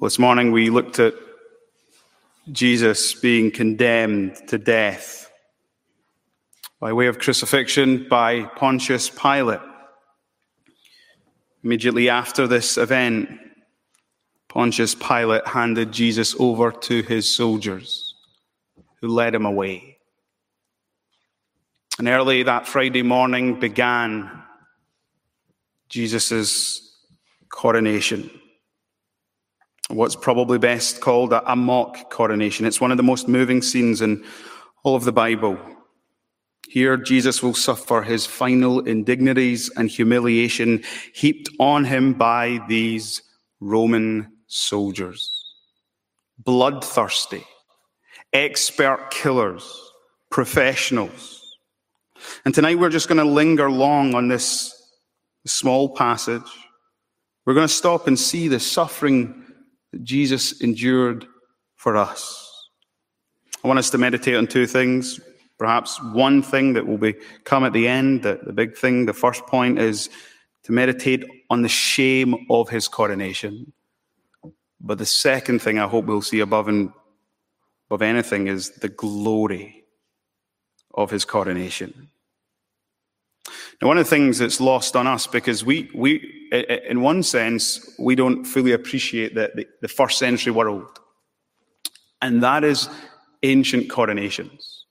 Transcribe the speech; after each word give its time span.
This 0.00 0.20
morning 0.20 0.52
we 0.52 0.70
looked 0.70 1.00
at 1.00 1.14
Jesus 2.52 3.14
being 3.14 3.50
condemned 3.50 4.36
to 4.46 4.56
death 4.56 5.28
by 6.78 6.92
way 6.92 7.08
of 7.08 7.18
crucifixion 7.18 8.06
by 8.08 8.44
Pontius 8.44 9.10
Pilate. 9.10 9.58
Immediately 11.64 12.08
after 12.08 12.46
this 12.46 12.78
event, 12.78 13.28
Pontius 14.46 14.94
Pilate 14.94 15.48
handed 15.48 15.90
Jesus 15.90 16.36
over 16.38 16.70
to 16.70 17.02
his 17.02 17.28
soldiers, 17.28 18.14
who 19.00 19.08
led 19.08 19.34
him 19.34 19.46
away. 19.46 19.98
And 21.98 22.06
early 22.06 22.44
that 22.44 22.68
Friday 22.68 23.02
morning 23.02 23.58
began 23.58 24.30
Jesus' 25.88 27.00
coronation 27.48 28.30
what's 29.88 30.16
probably 30.16 30.58
best 30.58 31.00
called 31.00 31.32
a, 31.32 31.52
a, 31.52 31.56
mock 31.56 32.10
coronation. 32.10 32.66
It's 32.66 32.80
one 32.80 32.90
of 32.90 32.96
the 32.96 33.02
most 33.02 33.26
moving 33.26 33.62
scenes 33.62 34.02
in 34.02 34.24
all 34.84 34.94
of 34.94 35.04
the 35.04 35.12
Bible. 35.12 35.58
Here, 36.68 36.98
Jesus 36.98 37.42
will 37.42 37.54
suffer 37.54 38.02
his 38.02 38.26
final 38.26 38.80
indignities 38.80 39.70
and 39.76 39.88
humiliation 39.88 40.84
heaped 41.14 41.48
on 41.58 41.84
him 41.84 42.12
by 42.12 42.60
these 42.68 43.22
Roman 43.60 44.30
soldiers. 44.46 45.32
Bloodthirsty, 46.38 47.44
expert 48.34 49.10
killers, 49.10 49.92
professionals. 50.30 51.56
And 52.44 52.54
tonight 52.54 52.78
we're 52.78 52.90
just 52.90 53.08
going 53.08 53.18
to 53.18 53.24
linger 53.24 53.70
long 53.70 54.14
on 54.14 54.28
this 54.28 54.74
small 55.46 55.88
passage. 55.88 56.42
We're 57.46 57.54
going 57.54 57.66
to 57.68 57.72
stop 57.72 58.06
and 58.06 58.18
see 58.18 58.48
the 58.48 58.60
suffering 58.60 59.47
that 59.92 60.04
Jesus 60.04 60.60
endured 60.60 61.26
for 61.76 61.96
us. 61.96 62.70
I 63.62 63.68
want 63.68 63.78
us 63.78 63.90
to 63.90 63.98
meditate 63.98 64.34
on 64.34 64.46
two 64.46 64.66
things. 64.66 65.20
Perhaps 65.58 66.00
one 66.02 66.42
thing 66.42 66.74
that 66.74 66.86
will 66.86 66.98
be 66.98 67.14
come 67.44 67.64
at 67.64 67.72
the 67.72 67.88
end, 67.88 68.22
the, 68.22 68.38
the 68.44 68.52
big 68.52 68.76
thing, 68.76 69.06
the 69.06 69.12
first 69.12 69.44
point 69.46 69.78
is 69.78 70.08
to 70.64 70.72
meditate 70.72 71.24
on 71.50 71.62
the 71.62 71.68
shame 71.68 72.46
of 72.50 72.68
his 72.68 72.86
coronation. 72.86 73.72
But 74.80 74.98
the 74.98 75.06
second 75.06 75.60
thing 75.60 75.78
I 75.78 75.88
hope 75.88 76.04
we'll 76.04 76.22
see 76.22 76.40
above 76.40 76.68
and 76.68 76.92
above 77.88 78.02
anything 78.02 78.46
is 78.46 78.70
the 78.70 78.88
glory 78.88 79.84
of 80.94 81.10
his 81.10 81.24
coronation. 81.24 82.10
Now, 83.80 83.88
one 83.88 83.98
of 83.98 84.04
the 84.04 84.10
things 84.10 84.38
that's 84.38 84.60
lost 84.60 84.96
on 84.96 85.06
us 85.06 85.26
because 85.26 85.64
we, 85.64 85.90
we, 85.94 86.50
in 86.88 87.00
one 87.00 87.22
sense, 87.22 87.94
we 87.98 88.14
don't 88.14 88.44
fully 88.44 88.72
appreciate 88.72 89.34
the, 89.34 89.50
the, 89.54 89.66
the 89.82 89.88
first 89.88 90.18
century 90.18 90.52
world. 90.52 90.98
And 92.20 92.42
that 92.42 92.64
is 92.64 92.88
ancient 93.42 93.90
coronations. 93.90 94.86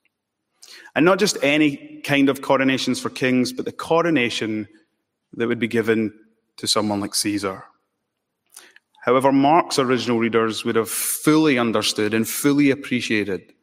And 0.96 1.06
not 1.06 1.20
just 1.20 1.38
any 1.44 2.02
kind 2.04 2.30
of 2.30 2.42
coronations 2.42 3.00
for 3.00 3.10
kings, 3.10 3.54
but 3.54 3.66
the 3.66 3.72
coronation 3.72 4.68
that 5.34 5.48
would 5.48 5.60
be 5.60 5.68
given 5.68 6.14
to 6.58 6.68
someone 6.68 7.00
like 7.00 7.14
Caesar. 7.16 7.64
However, 9.04 9.32
Mark's 9.32 9.80
original 9.80 10.20
readers 10.20 10.66
would 10.66 10.76
have 10.76 10.90
fully 10.90 11.58
understood 11.58 12.14
and 12.14 12.28
fully 12.28 12.72
appreciated 12.72 13.54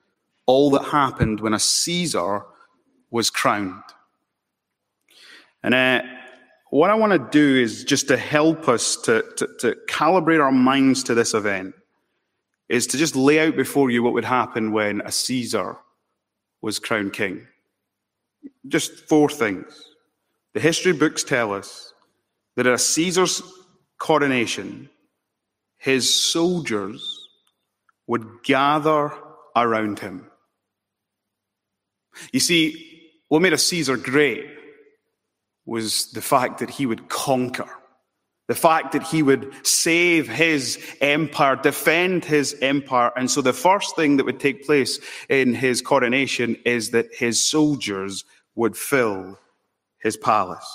all 0.47 0.71
that 0.71 0.85
happened 0.85 1.41
when 1.41 1.55
a 1.55 1.59
Caesar 1.59 2.43
was 3.11 3.31
crowned. 3.31 3.83
And 5.65 5.75
uh, 5.75 6.03
what 6.69 6.91
I 6.91 6.95
want 6.95 7.13
to 7.13 7.31
do 7.31 7.57
is 7.57 7.85
just 7.85 8.09
to 8.09 8.19
help 8.19 8.69
us 8.69 8.97
to, 8.97 9.25
to, 9.39 9.49
to 9.61 9.77
calibrate 9.89 10.43
our 10.43 10.53
minds 10.53 11.03
to 11.05 11.15
this 11.15 11.33
event, 11.33 11.75
is 12.69 12.87
to 12.89 12.99
just 12.99 13.17
lay 13.17 13.41
out 13.41 13.57
before 13.57 13.91
you 13.91 14.03
what 14.03 14.13
would 14.13 14.27
happen 14.27 14.73
when 14.73 15.01
a 15.01 15.11
Caesar 15.11 15.79
was 16.61 16.79
crowned 16.79 17.15
king. 17.15 17.47
Just 18.69 19.09
four 19.09 19.31
things. 19.31 19.87
The 20.53 20.61
history 20.61 20.93
books 20.93 21.25
tell 21.25 21.55
us 21.55 21.95
that 22.57 22.67
at 22.67 22.75
a 22.75 22.79
Caesar's 22.79 23.43
coronation, 23.99 24.91
his 25.79 26.13
soldiers 26.13 27.27
would 28.07 28.43
gather 28.43 29.13
around 29.57 29.99
him. 29.99 30.31
You 32.35 32.41
see, 32.41 33.11
what 33.29 33.41
made 33.41 33.55
a 33.55 33.59
Caesar 33.59 33.97
great 33.97 34.47
was 35.67 36.11
the 36.13 36.23
fact 36.23 36.59
that 36.59 36.71
he 36.71 36.87
would 36.87 37.09
conquer. 37.09 37.69
The 38.47 38.55
fact 38.55 38.93
that 38.93 39.05
he 39.05 39.23
would 39.23 39.53
save 39.67 40.29
his 40.29 40.79
empire, 41.01 41.57
defend 41.57 42.27
his 42.27 42.55
empire. 42.61 43.11
And 43.17 43.31
so 43.31 43.41
the 43.41 43.55
first 43.55 43.97
thing 43.97 44.19
that 44.19 44.27
would 44.27 44.41
take 44.41 44.67
place 44.67 45.01
in 45.31 45.55
his 45.55 45.81
coronation 45.81 46.57
is 46.67 46.91
that 46.91 47.15
his 47.15 47.43
soldiers 47.43 48.25
would 48.55 48.77
fill 48.77 49.39
his 49.99 50.19
palace. 50.19 50.69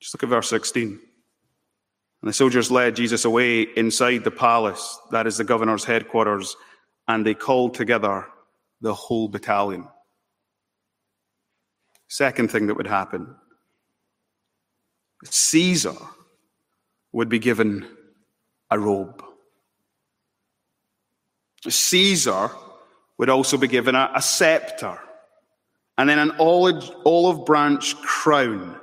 Just 0.00 0.14
look 0.14 0.22
at 0.22 0.28
verse 0.28 0.48
16. 0.48 1.00
And 2.22 2.28
the 2.28 2.32
soldiers 2.32 2.70
led 2.70 2.96
Jesus 2.96 3.24
away 3.24 3.62
inside 3.62 4.22
the 4.22 4.30
palace, 4.30 4.98
that 5.10 5.26
is 5.26 5.36
the 5.36 5.44
governor's 5.44 5.84
headquarters, 5.84 6.56
and 7.08 7.26
they 7.26 7.34
called 7.34 7.74
together 7.74 8.26
the 8.80 8.94
whole 8.94 9.28
battalion. 9.28 9.88
Second 12.08 12.50
thing 12.50 12.68
that 12.68 12.76
would 12.76 12.86
happen 12.86 13.34
Caesar 15.30 15.96
would 17.12 17.28
be 17.28 17.38
given 17.38 17.86
a 18.70 18.78
robe. 18.78 19.22
Caesar 21.68 22.50
would 23.18 23.30
also 23.30 23.56
be 23.56 23.68
given 23.68 23.94
a, 23.94 24.10
a 24.14 24.22
scepter 24.22 24.98
and 25.98 26.08
then 26.08 26.18
an 26.18 26.32
olive, 26.38 26.90
olive 27.04 27.46
branch 27.46 27.96
crown, 27.96 28.78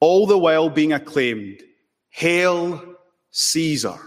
all 0.00 0.26
the 0.26 0.38
while 0.38 0.70
being 0.70 0.92
acclaimed, 0.92 1.62
Hail 2.08 2.96
Caesar. 3.30 3.98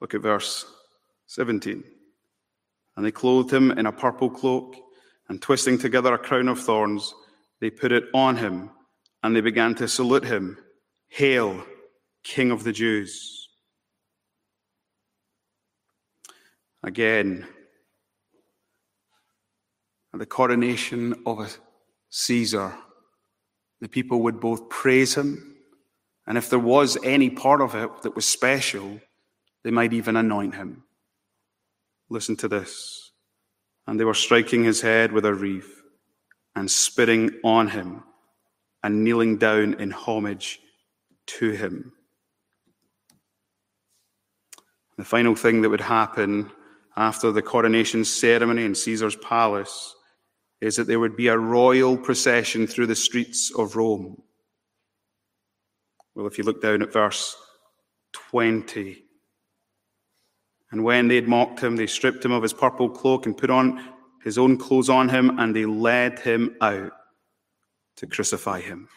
Look 0.00 0.14
at 0.14 0.20
verse 0.20 0.64
17. 1.26 1.82
And 2.96 3.04
they 3.04 3.10
clothed 3.10 3.52
him 3.52 3.72
in 3.72 3.86
a 3.86 3.92
purple 3.92 4.30
cloak, 4.30 4.76
and 5.28 5.40
twisting 5.40 5.78
together 5.78 6.14
a 6.14 6.18
crown 6.18 6.48
of 6.48 6.60
thorns, 6.60 7.14
they 7.64 7.70
put 7.70 7.92
it 7.92 8.04
on 8.12 8.36
him 8.36 8.68
and 9.22 9.34
they 9.34 9.40
began 9.40 9.74
to 9.74 9.88
salute 9.88 10.26
him 10.26 10.58
Hail, 11.08 11.64
King 12.22 12.50
of 12.50 12.62
the 12.62 12.72
Jews. 12.72 13.48
Again, 16.82 17.46
at 20.12 20.18
the 20.18 20.26
coronation 20.26 21.14
of 21.24 21.40
a 21.40 21.48
Caesar, 22.10 22.74
the 23.80 23.88
people 23.88 24.20
would 24.20 24.40
both 24.40 24.68
praise 24.68 25.14
him, 25.14 25.56
and 26.26 26.36
if 26.36 26.50
there 26.50 26.58
was 26.58 26.98
any 27.02 27.30
part 27.30 27.62
of 27.62 27.74
it 27.74 28.02
that 28.02 28.14
was 28.14 28.26
special, 28.26 29.00
they 29.62 29.70
might 29.70 29.94
even 29.94 30.16
anoint 30.16 30.54
him. 30.54 30.84
Listen 32.10 32.36
to 32.36 32.48
this. 32.48 33.12
And 33.86 33.98
they 33.98 34.04
were 34.04 34.12
striking 34.12 34.64
his 34.64 34.82
head 34.82 35.12
with 35.12 35.24
a 35.24 35.32
wreath 35.32 35.83
and 36.56 36.70
spitting 36.70 37.30
on 37.42 37.68
him 37.68 38.02
and 38.82 39.02
kneeling 39.02 39.38
down 39.38 39.74
in 39.74 39.90
homage 39.90 40.60
to 41.26 41.50
him. 41.50 41.92
The 44.96 45.04
final 45.04 45.34
thing 45.34 45.62
that 45.62 45.70
would 45.70 45.80
happen 45.80 46.50
after 46.96 47.32
the 47.32 47.42
coronation 47.42 48.04
ceremony 48.04 48.64
in 48.64 48.74
Caesar's 48.74 49.16
palace 49.16 49.96
is 50.60 50.76
that 50.76 50.86
there 50.86 51.00
would 51.00 51.16
be 51.16 51.28
a 51.28 51.38
royal 51.38 51.96
procession 51.96 52.66
through 52.66 52.86
the 52.86 52.94
streets 52.94 53.50
of 53.56 53.76
Rome. 53.76 54.22
Well, 56.14 56.26
if 56.26 56.38
you 56.38 56.44
look 56.44 56.62
down 56.62 56.82
at 56.82 56.92
verse 56.92 57.36
20, 58.12 59.02
and 60.70 60.84
when 60.84 61.08
they 61.08 61.16
had 61.16 61.28
mocked 61.28 61.60
him, 61.60 61.76
they 61.76 61.86
stripped 61.86 62.24
him 62.24 62.32
of 62.32 62.42
his 62.42 62.52
purple 62.52 62.88
cloak 62.88 63.26
and 63.26 63.36
put 63.36 63.50
on 63.50 63.93
his 64.24 64.38
own 64.38 64.56
clothes 64.56 64.88
on 64.88 65.08
him, 65.10 65.38
and 65.38 65.54
they 65.54 65.66
led 65.66 66.18
him 66.18 66.56
out 66.60 66.92
to 67.96 68.06
crucify 68.06 68.60
him. 68.60 68.88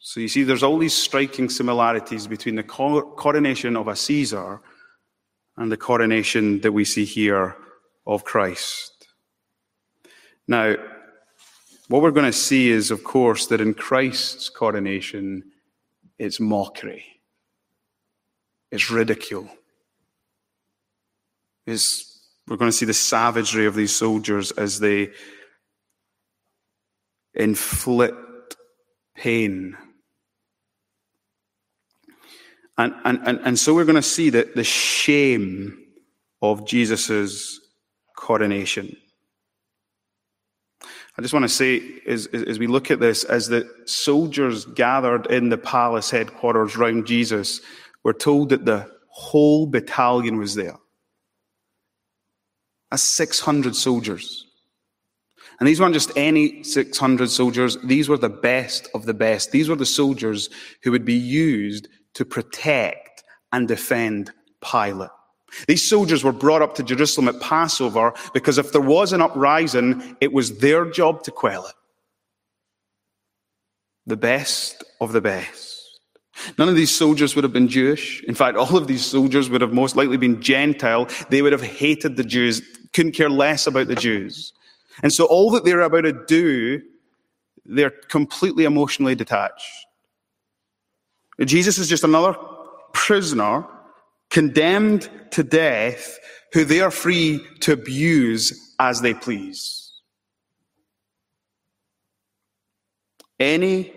So 0.00 0.20
you 0.20 0.28
see, 0.28 0.42
there's 0.42 0.62
all 0.62 0.78
these 0.78 0.94
striking 0.94 1.48
similarities 1.48 2.26
between 2.26 2.56
the 2.56 2.62
coronation 2.62 3.76
of 3.76 3.88
a 3.88 3.96
Caesar 3.96 4.60
and 5.56 5.70
the 5.70 5.76
coronation 5.76 6.60
that 6.60 6.72
we 6.72 6.84
see 6.84 7.04
here 7.04 7.56
of 8.06 8.24
Christ. 8.24 9.08
Now, 10.46 10.76
what 11.88 12.02
we're 12.02 12.10
going 12.10 12.26
to 12.26 12.32
see 12.32 12.70
is, 12.70 12.90
of 12.90 13.04
course, 13.04 13.46
that 13.46 13.60
in 13.60 13.74
Christ's 13.74 14.48
coronation, 14.48 15.44
it's 16.18 16.40
mockery, 16.40 17.04
it's 18.70 18.90
ridicule, 18.90 19.48
it's 21.66 22.07
we're 22.48 22.56
going 22.56 22.70
to 22.70 22.76
see 22.76 22.86
the 22.86 22.94
savagery 22.94 23.66
of 23.66 23.74
these 23.74 23.94
soldiers 23.94 24.50
as 24.52 24.80
they 24.80 25.10
inflict 27.34 28.56
pain 29.16 29.76
And, 32.78 32.94
and, 33.04 33.18
and, 33.26 33.40
and 33.44 33.58
so 33.58 33.74
we're 33.74 33.84
going 33.84 33.96
to 33.96 34.02
see 34.02 34.30
that 34.30 34.54
the 34.54 34.62
shame 34.62 35.76
of 36.40 36.64
Jesus' 36.64 37.60
coronation. 38.16 38.96
I 41.18 41.22
just 41.22 41.34
want 41.34 41.42
to 41.42 41.48
say, 41.48 41.82
as, 42.06 42.26
as 42.28 42.60
we 42.60 42.68
look 42.68 42.92
at 42.92 43.00
this, 43.00 43.24
as 43.24 43.48
the 43.48 43.68
soldiers 43.86 44.64
gathered 44.64 45.26
in 45.26 45.48
the 45.48 45.58
palace 45.58 46.10
headquarters 46.10 46.76
round 46.76 47.08
Jesus, 47.08 47.60
we're 48.04 48.12
told 48.12 48.50
that 48.50 48.64
the 48.64 48.88
whole 49.08 49.66
battalion 49.66 50.38
was 50.38 50.54
there. 50.54 50.76
That's 52.90 53.02
600 53.02 53.76
soldiers. 53.76 54.46
And 55.60 55.68
these 55.68 55.80
weren't 55.80 55.94
just 55.94 56.12
any 56.16 56.62
600 56.62 57.30
soldiers, 57.30 57.76
these 57.82 58.08
were 58.08 58.16
the 58.16 58.28
best 58.28 58.88
of 58.94 59.06
the 59.06 59.14
best. 59.14 59.50
These 59.50 59.68
were 59.68 59.76
the 59.76 59.86
soldiers 59.86 60.50
who 60.82 60.92
would 60.92 61.04
be 61.04 61.14
used 61.14 61.88
to 62.14 62.24
protect 62.24 63.24
and 63.52 63.66
defend 63.66 64.32
Pilate. 64.60 65.10
These 65.66 65.88
soldiers 65.88 66.22
were 66.22 66.32
brought 66.32 66.62
up 66.62 66.74
to 66.74 66.82
Jerusalem 66.82 67.28
at 67.28 67.40
Passover 67.40 68.12
because 68.34 68.58
if 68.58 68.72
there 68.72 68.80
was 68.80 69.12
an 69.12 69.22
uprising, 69.22 70.16
it 70.20 70.32
was 70.32 70.58
their 70.58 70.90
job 70.90 71.22
to 71.24 71.30
quell 71.30 71.66
it. 71.66 71.74
The 74.06 74.16
best 74.16 74.84
of 75.00 75.12
the 75.12 75.20
best. 75.20 75.78
None 76.56 76.68
of 76.68 76.76
these 76.76 76.94
soldiers 76.94 77.34
would 77.34 77.44
have 77.44 77.52
been 77.52 77.68
Jewish. 77.68 78.22
In 78.24 78.34
fact, 78.34 78.56
all 78.56 78.76
of 78.76 78.86
these 78.86 79.04
soldiers 79.04 79.50
would 79.50 79.60
have 79.60 79.72
most 79.72 79.96
likely 79.96 80.16
been 80.16 80.40
Gentile. 80.40 81.08
They 81.30 81.42
would 81.42 81.52
have 81.52 81.62
hated 81.62 82.16
the 82.16 82.24
Jews, 82.24 82.62
couldn't 82.92 83.12
care 83.12 83.30
less 83.30 83.66
about 83.66 83.88
the 83.88 83.94
Jews. 83.94 84.52
And 85.02 85.12
so 85.12 85.26
all 85.26 85.50
that 85.52 85.64
they're 85.64 85.80
about 85.80 86.02
to 86.02 86.12
do, 86.26 86.82
they're 87.64 87.90
completely 87.90 88.64
emotionally 88.64 89.14
detached. 89.14 89.86
Jesus 91.44 91.78
is 91.78 91.88
just 91.88 92.04
another 92.04 92.36
prisoner 92.92 93.64
condemned 94.30 95.08
to 95.30 95.42
death 95.42 96.18
who 96.52 96.64
they 96.64 96.80
are 96.80 96.90
free 96.90 97.44
to 97.60 97.72
abuse 97.72 98.74
as 98.80 99.00
they 99.00 99.14
please. 99.14 99.92
Any 103.38 103.92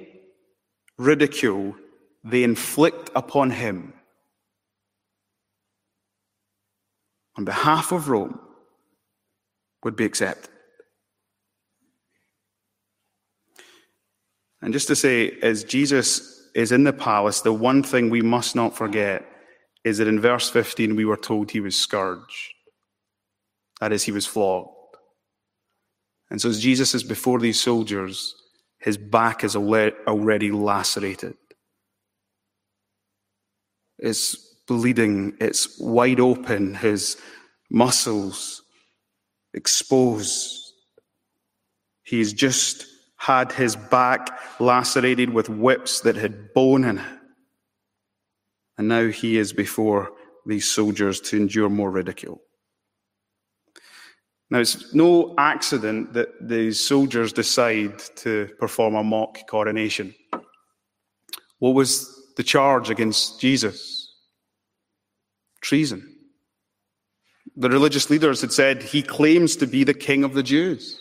ridicule 0.97 1.75
they 2.23 2.43
inflict 2.43 3.09
upon 3.15 3.49
him 3.49 3.93
on 7.37 7.45
behalf 7.45 7.91
of 7.91 8.09
Rome 8.09 8.39
would 9.83 9.95
be 9.95 10.05
accepted. 10.05 10.49
And 14.61 14.73
just 14.73 14.87
to 14.87 14.95
say, 14.95 15.31
as 15.41 15.63
Jesus 15.63 16.49
is 16.53 16.71
in 16.71 16.83
the 16.83 16.93
palace, 16.93 17.41
the 17.41 17.53
one 17.53 17.81
thing 17.81 18.09
we 18.09 18.21
must 18.21 18.55
not 18.55 18.75
forget 18.75 19.25
is 19.83 19.97
that 19.97 20.07
in 20.07 20.19
verse 20.19 20.49
15 20.49 20.95
we 20.95 21.05
were 21.05 21.17
told 21.17 21.49
he 21.49 21.59
was 21.59 21.75
scourged. 21.75 22.53
That 23.79 23.91
is, 23.91 24.03
he 24.03 24.11
was 24.11 24.27
flogged. 24.27 24.69
And 26.29 26.39
so 26.39 26.49
as 26.49 26.61
Jesus 26.61 26.93
is 26.93 27.03
before 27.03 27.39
these 27.39 27.59
soldiers, 27.59 28.35
his 28.77 28.97
back 28.97 29.43
is 29.43 29.55
already 29.55 30.51
lacerated. 30.51 31.35
It's 33.97 34.35
bleeding, 34.67 35.35
it's 35.39 35.79
wide 35.79 36.19
open, 36.19 36.75
his 36.75 37.17
muscles 37.69 38.61
exposed. 39.53 40.73
He's 42.03 42.33
just 42.33 42.85
had 43.17 43.51
his 43.51 43.75
back 43.75 44.39
lacerated 44.59 45.29
with 45.29 45.49
whips 45.49 46.01
that 46.01 46.15
had 46.15 46.53
bone 46.53 46.83
in 46.83 46.97
it. 46.97 47.19
And 48.77 48.87
now 48.87 49.07
he 49.07 49.37
is 49.37 49.53
before 49.53 50.11
these 50.45 50.67
soldiers 50.69 51.21
to 51.21 51.37
endure 51.37 51.69
more 51.69 51.91
ridicule. 51.91 52.41
Now, 54.49 54.59
it's 54.59 54.93
no 54.93 55.33
accident 55.37 56.13
that 56.13 56.29
these 56.41 56.79
soldiers 56.79 57.31
decide 57.31 57.99
to 58.17 58.49
perform 58.59 58.95
a 58.95 59.03
mock 59.03 59.47
coronation. 59.47 60.13
What 61.59 61.75
was 61.75 62.33
the 62.35 62.43
charge 62.43 62.89
against 62.89 63.39
Jesus? 63.39 64.13
Treason. 65.61 66.10
The 67.61 67.69
religious 67.69 68.09
leaders 68.09 68.41
had 68.41 68.51
said 68.51 68.81
he 68.81 69.03
claims 69.03 69.55
to 69.57 69.67
be 69.67 69.83
the 69.83 69.93
king 69.93 70.23
of 70.23 70.33
the 70.33 70.41
Jews. 70.41 70.99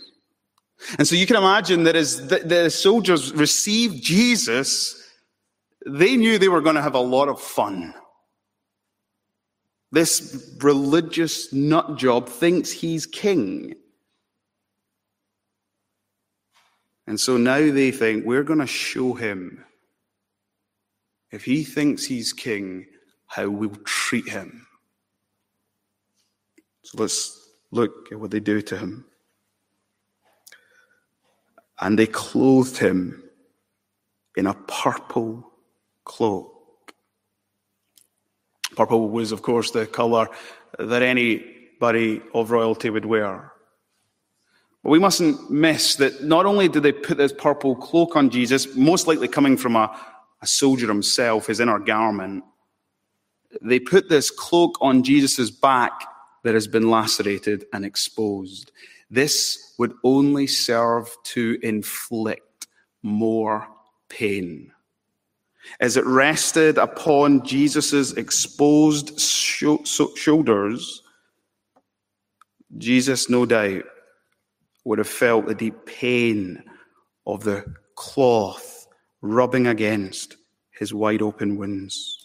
And 0.99 1.09
so 1.09 1.17
you 1.17 1.27
can 1.27 1.37
imagine 1.37 1.85
that 1.85 1.97
as 1.97 2.29
the, 2.29 2.41
the 2.41 2.69
soldiers 2.69 3.33
received 3.33 4.03
Jesus, 4.03 5.03
they 5.87 6.19
knew 6.19 6.37
they 6.37 6.49
were 6.49 6.61
going 6.61 6.77
to 6.77 6.83
have 6.83 6.95
a 6.95 7.01
lot 7.01 7.29
of 7.29 7.41
fun. 7.41 7.95
This 9.91 10.55
religious 10.61 11.51
nut 11.51 11.97
job 11.97 12.29
thinks 12.29 12.71
he's 12.71 13.07
king. 13.07 13.75
And 17.07 17.19
so 17.19 17.39
now 17.39 17.73
they 17.73 17.91
think 17.91 18.27
we're 18.27 18.45
going 18.45 18.59
to 18.59 18.67
show 18.67 19.15
him, 19.15 19.65
if 21.31 21.43
he 21.43 21.65
thinks 21.65 22.05
he's 22.05 22.35
king, 22.35 22.85
how 23.29 23.49
we'll 23.49 23.77
treat 23.87 24.29
him. 24.29 24.67
So 26.91 27.03
let's 27.03 27.49
look 27.71 28.09
at 28.11 28.19
what 28.19 28.31
they 28.31 28.41
do 28.41 28.61
to 28.63 28.77
him. 28.77 29.05
And 31.81 31.99
they 31.99 32.07
clothed 32.07 32.77
him 32.77 33.23
in 34.37 34.47
a 34.47 34.55
purple 34.55 35.51
cloak. 36.05 36.93
Purple 38.77 39.09
was, 39.09 39.33
of 39.33 39.43
course, 39.43 39.71
the 39.71 39.87
colour 39.87 40.29
that 40.79 41.03
anybody 41.03 42.23
of 42.35 42.51
royalty 42.51 42.91
would 42.91 43.05
wear. 43.05 43.53
But 44.83 44.91
we 44.91 44.99
mustn't 44.99 45.51
miss 45.51 45.97
that 45.97 46.25
not 46.25 46.47
only 46.47 46.69
did 46.69 46.83
they 46.83 46.93
put 46.93 47.19
this 47.19 47.33
purple 47.33 47.77
cloak 47.77 48.17
on 48.17 48.31
Jesus, 48.31 48.75
most 48.75 49.07
likely 49.07 49.29
coming 49.29 49.57
from 49.57 49.77
a, 49.77 49.97
a 50.43 50.47
soldier 50.47 50.89
himself, 50.89 51.47
his 51.47 51.61
inner 51.61 51.79
garment, 51.79 52.45
they 53.63 53.79
put 53.79 54.09
this 54.09 54.31
cloak 54.31 54.77
on 54.81 55.03
Jesus' 55.03 55.51
back 55.51 55.93
that 56.43 56.55
has 56.55 56.67
been 56.67 56.91
lacerated 56.91 57.67
and 57.73 57.85
exposed. 57.85 58.73
This 59.11 59.75
would 59.79 59.95
only 60.05 60.47
serve 60.47 61.15
to 61.25 61.59
inflict 61.63 62.69
more 63.03 63.67
pain 64.09 64.73
as 65.79 65.97
it 65.97 66.05
rested 66.07 66.79
upon 66.79 67.45
Jesus' 67.45 68.13
exposed 68.13 69.21
shoulders, 69.21 71.03
Jesus, 72.79 73.29
no 73.29 73.47
doubt, 73.47 73.85
would 74.85 74.99
have 74.99 75.09
felt 75.09 75.47
the 75.47 75.55
deep 75.55 75.87
pain 75.87 76.63
of 77.27 77.45
the 77.45 77.65
cloth 77.95 78.87
rubbing 79.21 79.67
against 79.67 80.37
his 80.71 80.95
wide 80.95 81.23
open 81.23 81.57
wounds. 81.57 82.20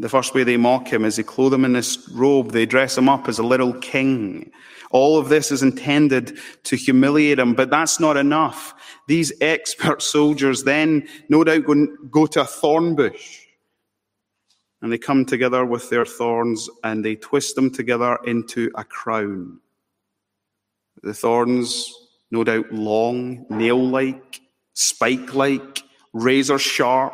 The 0.00 0.08
first 0.08 0.34
way 0.34 0.44
they 0.44 0.56
mock 0.56 0.90
him 0.90 1.04
is 1.04 1.16
they 1.16 1.22
clothe 1.22 1.52
him 1.52 1.66
in 1.66 1.74
this 1.74 2.08
robe. 2.14 2.52
They 2.52 2.64
dress 2.64 2.96
him 2.96 3.06
up 3.06 3.28
as 3.28 3.38
a 3.38 3.42
little 3.42 3.74
king. 3.74 4.50
All 4.90 5.18
of 5.18 5.28
this 5.28 5.52
is 5.52 5.62
intended 5.62 6.38
to 6.64 6.76
humiliate 6.76 7.38
him, 7.38 7.52
but 7.52 7.68
that's 7.68 8.00
not 8.00 8.16
enough. 8.16 8.74
These 9.08 9.30
expert 9.42 10.00
soldiers 10.14 10.64
then, 10.64 11.06
no 11.28 11.44
doubt, 11.44 11.66
go, 11.66 11.86
go 12.10 12.26
to 12.28 12.40
a 12.40 12.46
thorn 12.46 12.94
bush. 12.96 13.44
And 14.80 14.90
they 14.90 14.96
come 14.96 15.26
together 15.26 15.66
with 15.66 15.90
their 15.90 16.06
thorns 16.06 16.70
and 16.82 17.04
they 17.04 17.16
twist 17.16 17.54
them 17.54 17.70
together 17.70 18.18
into 18.24 18.70
a 18.76 18.84
crown. 18.84 19.60
The 21.02 21.12
thorns, 21.12 21.94
no 22.30 22.42
doubt, 22.42 22.72
long, 22.72 23.44
nail 23.50 23.86
like, 23.86 24.40
spike 24.72 25.34
like, 25.34 25.82
razor 26.14 26.58
sharp, 26.58 27.12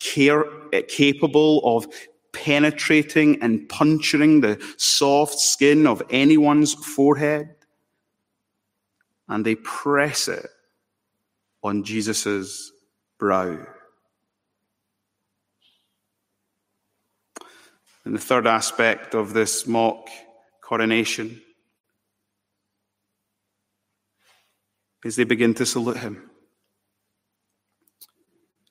care, 0.00 0.44
capable 0.88 1.60
of 1.76 1.86
penetrating 2.34 3.40
and 3.40 3.66
puncturing 3.68 4.40
the 4.42 4.62
soft 4.76 5.38
skin 5.38 5.86
of 5.86 6.02
anyone's 6.10 6.74
forehead. 6.74 7.54
And 9.28 9.46
they 9.46 9.54
press 9.54 10.28
it 10.28 10.50
on 11.62 11.84
Jesus' 11.84 12.72
brow. 13.18 13.58
And 18.04 18.14
the 18.14 18.18
third 18.18 18.46
aspect 18.46 19.14
of 19.14 19.32
this 19.32 19.66
mock 19.66 20.08
coronation 20.60 21.40
is 25.04 25.16
they 25.16 25.24
begin 25.24 25.54
to 25.54 25.64
salute 25.64 25.98
him. 25.98 26.30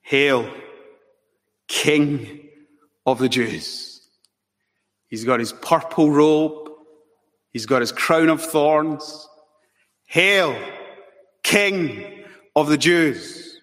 Hail, 0.01 0.53
King 1.67 2.42
of 3.05 3.19
the 3.19 3.29
Jews. 3.29 4.01
He's 5.07 5.25
got 5.25 5.39
his 5.39 5.53
purple 5.53 6.11
robe. 6.11 6.69
He's 7.51 7.65
got 7.65 7.81
his 7.81 7.91
crown 7.91 8.29
of 8.29 8.41
thorns. 8.41 9.27
Hail, 10.07 10.57
King 11.43 12.23
of 12.55 12.67
the 12.67 12.77
Jews. 12.77 13.59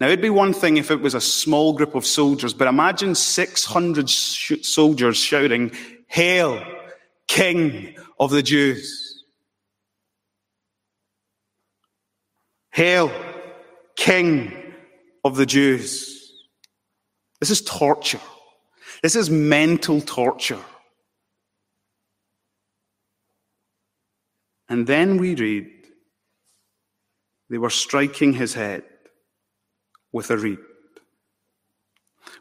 Now, 0.00 0.06
it'd 0.06 0.20
be 0.20 0.30
one 0.30 0.52
thing 0.52 0.76
if 0.76 0.90
it 0.90 1.00
was 1.00 1.14
a 1.14 1.20
small 1.20 1.72
group 1.72 1.94
of 1.94 2.06
soldiers, 2.06 2.54
but 2.54 2.68
imagine 2.68 3.14
600 3.14 4.08
sh- 4.08 4.52
soldiers 4.62 5.16
shouting, 5.16 5.72
Hail, 6.06 6.62
King 7.26 7.96
of 8.18 8.30
the 8.30 8.42
Jews. 8.42 9.24
Hail, 12.72 13.10
King 13.96 14.52
of 15.24 15.36
the 15.36 15.46
Jews. 15.46 16.32
This 17.40 17.50
is 17.50 17.62
torture. 17.62 18.20
This 19.02 19.16
is 19.16 19.30
mental 19.30 20.00
torture. 20.00 20.60
And 24.68 24.86
then 24.86 25.16
we 25.16 25.34
read, 25.34 25.68
they 27.48 27.58
were 27.58 27.70
striking 27.70 28.32
his 28.34 28.54
head 28.54 28.84
with 30.12 30.30
a 30.30 30.36
reed. 30.36 30.58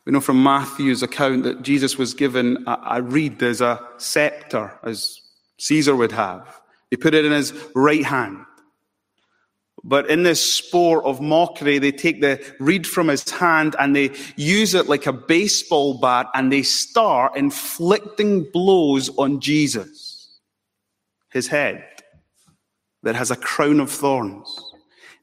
We 0.05 0.11
know 0.11 0.21
from 0.21 0.43
Matthew's 0.43 1.01
account 1.01 1.43
that 1.43 1.63
Jesus 1.63 1.97
was 1.97 2.13
given 2.13 2.63
a, 2.67 2.79
a 2.85 3.01
reed 3.01 3.41
as 3.41 3.61
a 3.61 3.79
scepter, 3.97 4.79
as 4.83 5.19
Caesar 5.59 5.95
would 5.95 6.11
have. 6.11 6.61
He 6.91 6.97
put 6.97 7.13
it 7.13 7.25
in 7.25 7.31
his 7.31 7.53
right 7.75 8.05
hand. 8.05 8.45
But 9.83 10.09
in 10.09 10.23
this 10.23 10.41
sport 10.41 11.05
of 11.05 11.21
mockery, 11.21 11.79
they 11.79 11.91
take 11.91 12.21
the 12.21 12.43
reed 12.59 12.85
from 12.85 13.07
his 13.07 13.29
hand 13.29 13.75
and 13.79 13.95
they 13.95 14.11
use 14.35 14.73
it 14.73 14.89
like 14.89 15.05
a 15.05 15.13
baseball 15.13 15.99
bat 15.99 16.27
and 16.33 16.51
they 16.51 16.63
start 16.63 17.37
inflicting 17.37 18.49
blows 18.51 19.09
on 19.17 19.39
Jesus, 19.39 20.39
his 21.31 21.47
head, 21.47 21.83
that 23.03 23.15
has 23.15 23.31
a 23.31 23.35
crown 23.35 23.79
of 23.79 23.89
thorns 23.89 24.69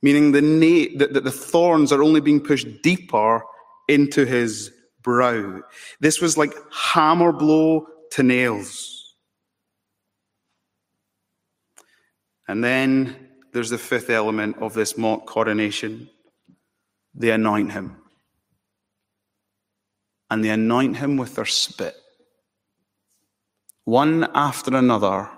meaning 0.03 0.33
the, 0.33 0.43
na- 0.43 0.99
that 0.99 1.25
the 1.25 1.33
thorns 1.33 1.93
are 1.93 2.03
only 2.03 2.21
being 2.21 2.41
pushed 2.41 2.69
deeper 2.83 3.43
into 3.89 4.25
his 4.25 4.71
brow. 5.03 5.61
This 6.01 6.21
was 6.21 6.37
like 6.37 6.53
hammer 6.73 7.33
blow 7.33 7.87
to 8.13 8.23
nails. 8.23 9.15
And 12.49 12.63
then 12.63 13.26
there's 13.57 13.71
the 13.71 13.79
fifth 13.79 14.11
element 14.11 14.59
of 14.59 14.75
this 14.75 14.99
mock 14.99 15.25
coronation. 15.25 16.11
They 17.15 17.31
anoint 17.31 17.73
him. 17.73 17.97
And 20.31 20.45
they 20.45 20.51
anoint 20.51 20.99
him 20.99 21.17
with 21.17 21.37
their 21.37 21.47
spit. 21.47 21.97
One 23.85 24.29
after 24.35 24.77
another, 24.77 25.31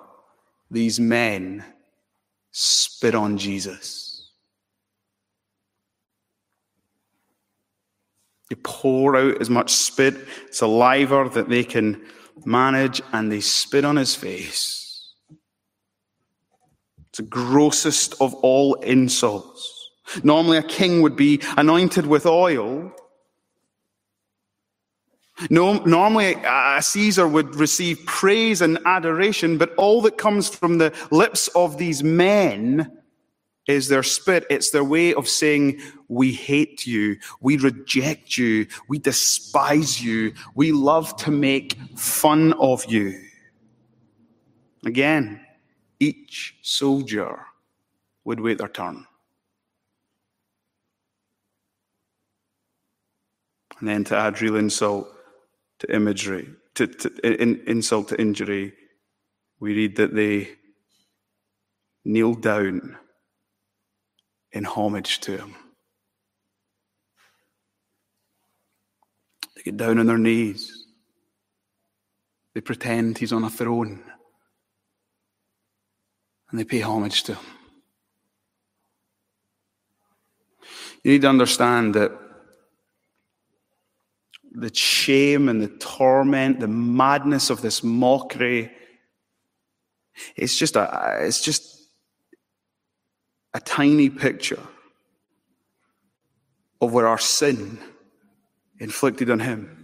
these 0.68 0.98
men 0.98 1.64
spit 2.50 3.14
on 3.14 3.38
Jesus. 3.38 4.32
They 8.50 8.56
pour 8.56 9.14
out 9.14 9.40
as 9.40 9.48
much 9.48 9.70
spit, 9.70 10.16
saliva 10.50 11.30
that 11.34 11.48
they 11.48 11.62
can 11.62 12.04
manage, 12.44 13.00
and 13.12 13.30
they 13.30 13.40
spit 13.40 13.84
on 13.84 13.94
his 13.94 14.16
face. 14.16 14.87
The 17.18 17.24
grossest 17.24 18.14
of 18.20 18.32
all 18.36 18.74
insults. 18.74 19.90
Normally, 20.22 20.56
a 20.56 20.62
king 20.62 21.02
would 21.02 21.16
be 21.16 21.40
anointed 21.56 22.06
with 22.06 22.26
oil. 22.26 22.92
No, 25.50 25.78
normally, 25.84 26.34
a 26.44 26.80
Caesar 26.80 27.26
would 27.26 27.56
receive 27.56 28.06
praise 28.06 28.60
and 28.62 28.78
adoration, 28.86 29.58
but 29.58 29.74
all 29.74 30.00
that 30.02 30.16
comes 30.16 30.48
from 30.48 30.78
the 30.78 30.94
lips 31.10 31.48
of 31.56 31.76
these 31.76 32.04
men 32.04 32.88
is 33.66 33.88
their 33.88 34.04
spit. 34.04 34.46
It's 34.48 34.70
their 34.70 34.84
way 34.84 35.12
of 35.12 35.28
saying, 35.28 35.80
we 36.06 36.32
hate 36.32 36.86
you. 36.86 37.16
We 37.40 37.56
reject 37.56 38.38
you. 38.38 38.68
We 38.88 39.00
despise 39.00 40.00
you. 40.00 40.34
We 40.54 40.70
love 40.70 41.16
to 41.16 41.32
make 41.32 41.76
fun 41.96 42.52
of 42.54 42.84
you. 42.86 43.20
Again, 44.86 45.40
each 46.00 46.56
soldier 46.62 47.46
would 48.24 48.40
wait 48.40 48.58
their 48.58 48.68
turn. 48.68 49.06
And 53.78 53.88
then 53.88 54.04
to 54.04 54.16
add 54.16 54.42
real 54.42 54.56
insult 54.56 55.08
to 55.78 55.94
imagery, 55.94 56.48
to, 56.74 56.86
to 56.86 57.42
in, 57.42 57.62
insult 57.66 58.08
to 58.08 58.20
injury, 58.20 58.72
we 59.60 59.74
read 59.74 59.96
that 59.96 60.14
they 60.14 60.50
kneeled 62.04 62.42
down 62.42 62.96
in 64.52 64.64
homage 64.64 65.20
to 65.20 65.36
him. 65.36 65.54
They 69.54 69.62
get 69.62 69.76
down 69.76 69.98
on 69.98 70.06
their 70.06 70.18
knees. 70.18 70.86
They 72.54 72.60
pretend 72.60 73.18
he's 73.18 73.32
on 73.32 73.44
a 73.44 73.50
throne. 73.50 74.02
And 76.50 76.58
they 76.58 76.64
pay 76.64 76.80
homage 76.80 77.22
to 77.24 77.34
him. 77.34 77.44
You 81.04 81.12
need 81.12 81.22
to 81.22 81.28
understand 81.28 81.94
that 81.94 82.12
the 84.52 84.74
shame 84.74 85.48
and 85.48 85.62
the 85.62 85.68
torment, 85.68 86.60
the 86.60 86.68
madness 86.68 87.50
of 87.50 87.62
this 87.62 87.82
mockery, 87.84 88.72
it's 90.36 90.56
just 90.56 90.74
a, 90.76 91.18
it's 91.20 91.42
just 91.42 91.78
a 93.54 93.60
tiny 93.60 94.10
picture 94.10 94.60
of 96.80 96.92
what 96.92 97.04
our 97.04 97.18
sin 97.18 97.78
inflicted 98.78 99.30
on 99.30 99.40
him. 99.40 99.77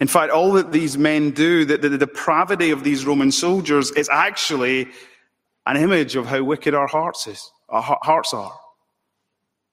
In 0.00 0.08
fact, 0.08 0.32
all 0.32 0.52
that 0.52 0.72
these 0.72 0.96
men 0.98 1.30
do, 1.30 1.64
the, 1.64 1.76
the, 1.76 1.90
the 1.90 1.98
depravity 1.98 2.70
of 2.70 2.84
these 2.84 3.04
Roman 3.04 3.32
soldiers, 3.32 3.90
is 3.92 4.08
actually 4.08 4.88
an 5.66 5.76
image 5.76 6.16
of 6.16 6.26
how 6.26 6.42
wicked 6.42 6.74
our 6.74 6.86
hearts 6.86 7.26
is, 7.26 7.50
our 7.68 7.82
hearts 8.02 8.34
are. 8.34 8.52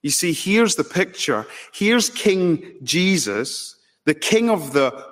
You 0.02 0.10
see, 0.10 0.32
here's 0.32 0.76
the 0.76 0.84
picture. 0.84 1.46
Here's 1.72 2.08
King 2.08 2.78
Jesus, 2.82 3.76
the 4.04 4.14
King 4.14 4.48
of 4.48 4.72
the 4.72 5.06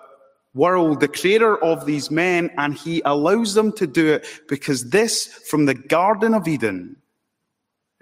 world, 0.54 1.00
the 1.00 1.08
creator 1.08 1.62
of 1.62 1.84
these 1.84 2.10
men, 2.10 2.50
and 2.56 2.74
he 2.74 3.02
allows 3.04 3.54
them 3.54 3.72
to 3.72 3.86
do 3.86 4.06
it 4.14 4.26
because 4.48 4.90
this, 4.90 5.26
from 5.26 5.66
the 5.66 5.74
Garden 5.74 6.34
of 6.34 6.48
Eden, 6.48 6.96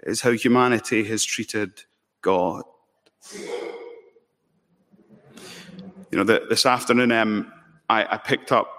is 0.03 0.21
how 0.21 0.31
humanity 0.31 1.03
has 1.03 1.25
treated 1.25 1.83
God. 2.21 2.63
You 6.11 6.19
know, 6.19 6.23
the, 6.23 6.45
this 6.49 6.65
afternoon 6.65 7.11
um, 7.11 7.51
I, 7.89 8.15
I, 8.15 8.17
picked 8.17 8.51
up 8.51 8.71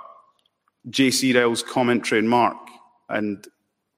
J.C. 0.89 1.33
Ryle's 1.33 1.63
commentary 1.63 2.21
in 2.21 2.29
Mark, 2.29 2.57
and 3.09 3.47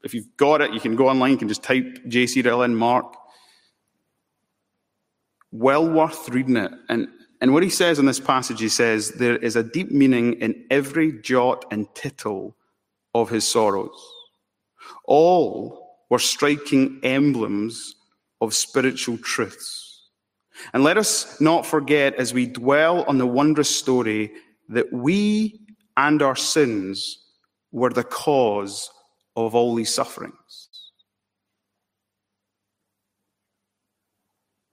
if 0.03 0.15
you've 0.15 0.37
got 0.37 0.61
it, 0.61 0.73
you 0.73 0.81
can 0.81 0.97
go 0.97 1.09
online, 1.09 1.33
you 1.33 1.37
can 1.37 1.49
just 1.49 1.63
type 1.63 1.99
J.C. 2.09 2.43
Ryle 2.43 2.63
in 2.63 2.75
Mark. 2.75 3.15
Well 5.53 5.89
worth 5.89 6.29
reading 6.29 6.57
it. 6.57 6.73
And, 6.89 7.09
and 7.41 7.53
what 7.53 7.63
he 7.63 7.71
says 7.71 7.99
in 7.99 8.07
this 8.07 8.21
passage, 8.21 8.61
he 8.61 8.69
says, 8.69 9.13
there 9.13 9.37
is 9.37 9.57
a 9.57 9.63
deep 9.63 9.91
meaning 9.91 10.35
in 10.35 10.65
every 10.71 11.21
jot 11.21 11.65
and 11.71 11.93
tittle 11.95 12.57
of 13.15 13.29
his 13.29 13.47
sorrows. 13.47 14.01
All 15.05 15.99
were 16.09 16.19
striking 16.19 17.01
emblems 17.03 17.95
of 18.41 18.55
spiritual 18.55 19.19
truths. 19.19 19.90
And 20.73 20.83
let 20.83 20.97
us 20.97 21.41
not 21.41 21.67
forget 21.67 22.15
as 22.15 22.35
we 22.35 22.47
dwell 22.47 23.05
on 23.05 23.19
the 23.19 23.27
wondrous 23.27 23.75
story 23.75 24.33
that 24.69 24.93
we 24.93 25.61
and 25.97 26.23
our 26.23 26.37
sins 26.37 27.19
were 27.73 27.91
the 27.91 28.05
cause 28.05 28.91
of 29.37 29.55
all 29.55 29.75
these 29.75 29.93
sufferings. 29.95 30.69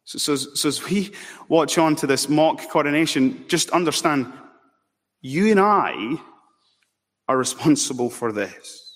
So, 0.05 0.17
so, 0.17 0.35
so, 0.35 0.69
as 0.69 0.89
we 0.89 1.11
watch 1.49 1.77
on 1.77 1.95
to 1.97 2.07
this 2.07 2.29
mock 2.29 2.69
coronation, 2.69 3.43
just 3.49 3.69
understand 3.71 4.31
you 5.21 5.51
and 5.51 5.59
I 5.59 6.15
are 7.27 7.37
responsible 7.37 8.09
for 8.09 8.31
this. 8.31 8.86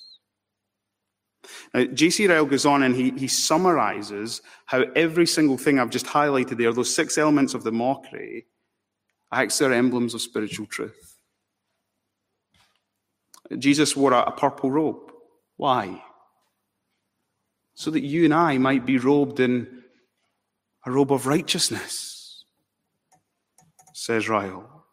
Now, 1.74 1.86
J.C. 1.86 2.28
Ryle 2.28 2.46
goes 2.46 2.66
on 2.66 2.84
and 2.84 2.96
he, 2.96 3.12
he 3.12 3.28
summarizes 3.28 4.42
how 4.66 4.84
every 4.96 5.26
single 5.26 5.58
thing 5.58 5.80
I've 5.80 5.90
just 5.90 6.06
highlighted 6.06 6.58
there, 6.58 6.72
those 6.74 6.94
six 6.94 7.18
elements 7.18 7.54
of 7.54 7.64
the 7.64 7.72
mockery, 7.72 8.46
acts 9.32 9.62
are 9.62 9.74
emblems 9.74 10.14
of 10.14 10.22
spiritual 10.22 10.66
truth. 10.68 11.18
Jesus 13.58 13.96
wore 13.96 14.14
a, 14.14 14.22
a 14.22 14.32
purple 14.32 14.72
robe. 14.72 15.12
Why? 15.58 16.04
So 17.74 17.92
that 17.92 18.04
you 18.04 18.26
and 18.26 18.34
I 18.34 18.58
might 18.58 18.86
be 18.86 18.98
robed 18.98 19.40
in 19.40 19.82
a 20.86 20.92
robe 20.92 21.12
of 21.12 21.28
righteousness, 21.28 22.46
says 23.94 24.30
Ryle. 24.30 24.86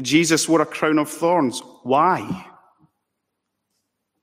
Jesus 0.00 0.48
wore 0.48 0.62
a 0.62 0.66
crown 0.66 0.98
of 0.98 1.08
thorns. 1.08 1.62
Why? 1.82 2.49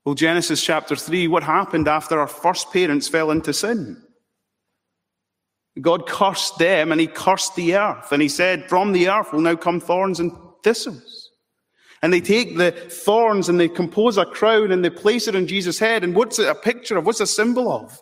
Well, 0.07 0.15
Genesis 0.15 0.63
chapter 0.63 0.95
3, 0.95 1.27
what 1.27 1.43
happened 1.43 1.89
after 1.89 2.17
our 2.17 2.29
first 2.29 2.71
parents 2.71 3.09
fell 3.09 3.29
into 3.29 3.51
sin? 3.51 4.01
God 5.81 6.07
cursed 6.07 6.57
them 6.59 6.93
and 6.93 7.01
he 7.01 7.07
cursed 7.07 7.57
the 7.57 7.75
earth. 7.75 8.13
And 8.13 8.21
he 8.21 8.29
said, 8.29 8.69
From 8.69 8.93
the 8.93 9.09
earth 9.09 9.33
will 9.33 9.41
now 9.41 9.57
come 9.57 9.81
thorns 9.81 10.21
and 10.21 10.31
thistles. 10.63 11.31
And 12.01 12.13
they 12.13 12.21
take 12.21 12.55
the 12.55 12.71
thorns 12.71 13.49
and 13.49 13.59
they 13.59 13.67
compose 13.67 14.17
a 14.17 14.23
crown 14.23 14.71
and 14.71 14.81
they 14.81 14.89
place 14.89 15.27
it 15.27 15.35
on 15.35 15.45
Jesus' 15.45 15.77
head. 15.77 16.05
And 16.05 16.15
what's 16.15 16.39
it 16.39 16.47
a 16.47 16.55
picture 16.55 16.95
of? 16.95 17.05
What's 17.05 17.19
a 17.19 17.27
symbol 17.27 17.69
of? 17.69 18.01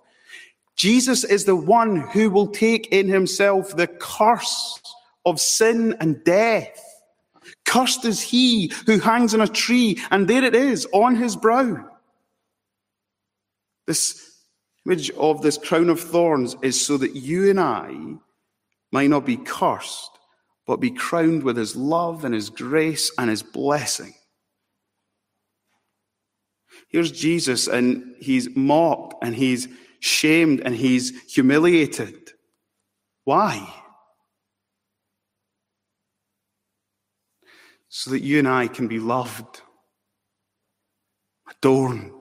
Jesus 0.76 1.24
is 1.24 1.46
the 1.46 1.56
one 1.56 2.02
who 2.12 2.30
will 2.30 2.50
take 2.50 2.86
in 2.90 3.10
himself 3.10 3.76
the 3.76 3.88
curse 3.88 4.80
of 5.26 5.42
sin 5.42 5.98
and 6.00 6.24
death. 6.24 6.80
Cursed 7.66 8.06
is 8.06 8.22
he 8.22 8.72
who 8.86 9.00
hangs 9.00 9.34
on 9.34 9.42
a 9.42 9.48
tree, 9.48 10.00
and 10.12 10.28
there 10.28 10.44
it 10.44 10.54
is 10.54 10.88
on 10.94 11.16
his 11.16 11.36
brow. 11.36 11.94
This 13.88 14.40
image 14.86 15.12
of 15.12 15.42
this 15.42 15.58
crown 15.58 15.90
of 15.90 16.00
thorns 16.00 16.56
is 16.62 16.80
so 16.84 16.98
that 16.98 17.16
you 17.16 17.50
and 17.50 17.60
I 17.60 18.16
might 18.92 19.10
not 19.10 19.26
be 19.26 19.38
cursed, 19.38 20.12
but 20.66 20.80
be 20.80 20.92
crowned 20.92 21.44
with 21.44 21.58
his 21.58 21.76
love 21.76 22.24
and 22.26 22.34
his 22.34 22.50
grace 22.50 23.12
and 23.18 23.30
his 23.30 23.44
blessing. 23.44 24.14
Here's 26.90 27.12
Jesus, 27.12 27.68
and 27.68 28.16
he's 28.20 28.56
mocked 28.56 29.24
and 29.24 29.36
he's 29.36 29.68
shamed 30.00 30.62
and 30.62 30.76
he's 30.76 31.34
humiliated. 31.34 32.32
Why? 33.24 33.74
So 37.90 38.12
that 38.12 38.22
you 38.22 38.40
and 38.40 38.48
I 38.48 38.68
can 38.68 38.88
be 38.88 39.00
loved, 39.00 39.62
adorned, 41.50 42.15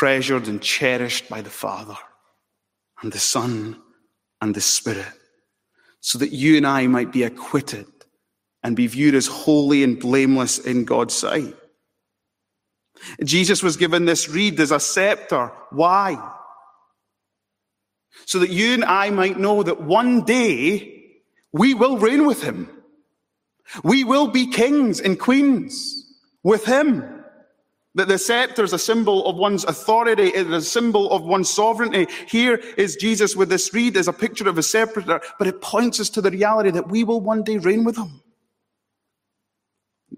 treasured, 0.00 0.48
and 0.48 0.62
cherished 0.62 1.28
by 1.28 1.42
the 1.42 1.50
Father 1.50 1.96
and 3.02 3.12
the 3.12 3.18
Son 3.18 3.76
and 4.40 4.54
the 4.54 4.60
Spirit. 4.60 5.12
So 6.00 6.18
that 6.18 6.32
you 6.32 6.56
and 6.56 6.66
I 6.66 6.86
might 6.86 7.12
be 7.12 7.24
acquitted 7.24 7.86
and 8.62 8.74
be 8.74 8.86
viewed 8.86 9.14
as 9.14 9.26
holy 9.26 9.84
and 9.84 10.00
blameless 10.00 10.58
in 10.58 10.84
God's 10.84 11.14
sight. 11.14 11.54
Jesus 13.24 13.62
was 13.62 13.76
given 13.76 14.06
this 14.06 14.28
reed 14.28 14.58
as 14.60 14.70
a 14.70 14.80
scepter. 14.80 15.52
Why? 15.70 16.18
so 18.26 18.38
that 18.38 18.50
you 18.50 18.74
and 18.74 18.84
I 18.84 19.10
might 19.10 19.38
know 19.38 19.62
that 19.62 19.80
one 19.80 20.22
day 20.22 21.04
we 21.52 21.74
will 21.74 21.98
reign 21.98 22.26
with 22.26 22.42
him. 22.42 22.68
We 23.82 24.04
will 24.04 24.28
be 24.28 24.46
kings 24.46 25.00
and 25.00 25.18
queens 25.18 26.04
with 26.42 26.64
him. 26.64 27.19
That 27.96 28.06
the 28.06 28.18
scepter 28.18 28.62
is 28.62 28.72
a 28.72 28.78
symbol 28.78 29.26
of 29.26 29.36
one's 29.36 29.64
authority, 29.64 30.28
it 30.28 30.46
is 30.46 30.52
a 30.52 30.62
symbol 30.62 31.10
of 31.10 31.22
one's 31.22 31.50
sovereignty. 31.50 32.06
Here 32.28 32.56
is 32.76 32.94
Jesus 32.94 33.34
with 33.34 33.48
this 33.48 33.74
reed 33.74 33.96
as 33.96 34.06
a 34.06 34.12
picture 34.12 34.48
of 34.48 34.58
a 34.58 34.62
scepter, 34.62 35.20
but 35.38 35.48
it 35.48 35.60
points 35.60 35.98
us 35.98 36.08
to 36.10 36.20
the 36.20 36.30
reality 36.30 36.70
that 36.70 36.88
we 36.88 37.02
will 37.02 37.20
one 37.20 37.42
day 37.42 37.58
reign 37.58 37.84
with 37.84 37.96
him. 37.96 38.22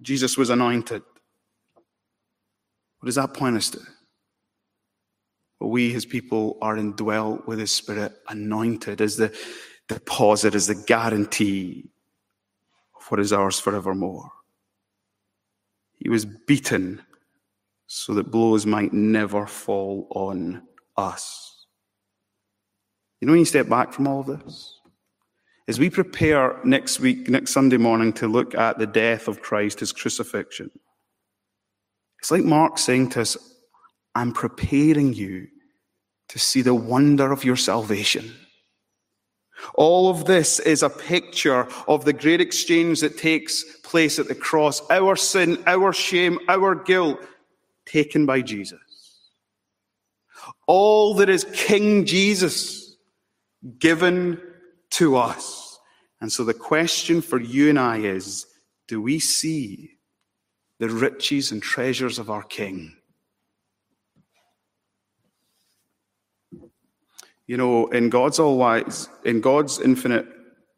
Jesus 0.02 0.36
was 0.36 0.50
anointed. 0.50 1.02
What 2.98 3.06
does 3.06 3.14
that 3.14 3.34
point 3.34 3.56
us 3.56 3.70
to? 3.70 3.80
But 5.58 5.68
we, 5.68 5.92
his 5.92 6.04
people, 6.04 6.58
are 6.60 6.76
indwelt 6.76 7.46
with 7.46 7.58
his 7.58 7.72
spirit, 7.72 8.12
anointed 8.28 9.00
as 9.00 9.16
the 9.16 9.34
deposit, 9.88 10.54
as 10.54 10.66
the 10.66 10.74
guarantee 10.74 11.88
of 12.96 13.06
what 13.06 13.20
is 13.20 13.32
ours 13.32 13.58
forevermore. 13.58 14.30
He 15.98 16.08
was 16.08 16.24
beaten 16.24 17.02
so 17.94 18.14
that 18.14 18.30
blows 18.30 18.64
might 18.64 18.90
never 18.94 19.46
fall 19.46 20.06
on 20.12 20.62
us. 20.96 21.66
You 23.20 23.26
know, 23.26 23.32
when 23.32 23.40
you 23.40 23.44
step 23.44 23.68
back 23.68 23.92
from 23.92 24.06
all 24.06 24.20
of 24.20 24.26
this, 24.28 24.80
as 25.68 25.78
we 25.78 25.90
prepare 25.90 26.58
next 26.64 27.00
week, 27.00 27.28
next 27.28 27.52
Sunday 27.52 27.76
morning, 27.76 28.14
to 28.14 28.28
look 28.28 28.54
at 28.54 28.78
the 28.78 28.86
death 28.86 29.28
of 29.28 29.42
Christ, 29.42 29.80
his 29.80 29.92
crucifixion, 29.92 30.70
it's 32.18 32.30
like 32.30 32.44
Mark 32.44 32.78
saying 32.78 33.10
to 33.10 33.20
us, 33.20 33.36
I'm 34.14 34.32
preparing 34.32 35.12
you 35.12 35.48
to 36.30 36.38
see 36.38 36.62
the 36.62 36.74
wonder 36.74 37.30
of 37.30 37.44
your 37.44 37.56
salvation. 37.56 38.32
All 39.74 40.08
of 40.08 40.24
this 40.24 40.60
is 40.60 40.82
a 40.82 40.88
picture 40.88 41.68
of 41.86 42.06
the 42.06 42.14
great 42.14 42.40
exchange 42.40 43.02
that 43.02 43.18
takes 43.18 43.64
place 43.84 44.18
at 44.18 44.28
the 44.28 44.34
cross. 44.34 44.80
Our 44.90 45.14
sin, 45.14 45.62
our 45.66 45.92
shame, 45.92 46.38
our 46.48 46.74
guilt 46.74 47.20
taken 47.86 48.26
by 48.26 48.42
Jesus. 48.42 48.78
All 50.66 51.14
that 51.14 51.28
is 51.28 51.46
King 51.52 52.04
Jesus 52.04 52.96
given 53.78 54.40
to 54.90 55.16
us. 55.16 55.78
And 56.20 56.30
so 56.30 56.44
the 56.44 56.54
question 56.54 57.20
for 57.20 57.40
you 57.40 57.68
and 57.68 57.78
I 57.78 57.98
is, 57.98 58.46
do 58.88 59.00
we 59.00 59.18
see 59.18 59.98
the 60.78 60.88
riches 60.88 61.52
and 61.52 61.62
treasures 61.62 62.18
of 62.18 62.30
our 62.30 62.42
King? 62.42 62.96
You 67.46 67.56
know, 67.56 67.88
in 67.88 68.08
God's 68.08 68.38
all 68.38 68.56
wise, 68.56 69.08
in 69.24 69.40
God's 69.40 69.80
infinite 69.80 70.26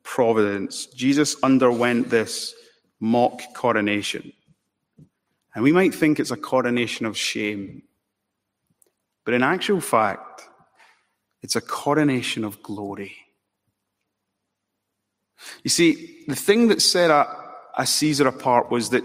providence, 0.02 0.86
Jesus 0.86 1.36
underwent 1.42 2.10
this 2.10 2.54
mock 3.00 3.42
coronation. 3.54 4.32
And 5.54 5.62
we 5.62 5.72
might 5.72 5.94
think 5.94 6.18
it's 6.18 6.30
a 6.30 6.36
coronation 6.36 7.06
of 7.06 7.16
shame. 7.16 7.82
But 9.24 9.34
in 9.34 9.42
actual 9.42 9.80
fact, 9.80 10.48
it's 11.42 11.56
a 11.56 11.60
coronation 11.60 12.44
of 12.44 12.62
glory. 12.62 13.14
You 15.62 15.70
see, 15.70 16.24
the 16.26 16.36
thing 16.36 16.68
that 16.68 16.82
set 16.82 17.10
a, 17.10 17.86
Caesar 17.86 18.26
apart 18.26 18.70
was 18.70 18.90
that 18.90 19.04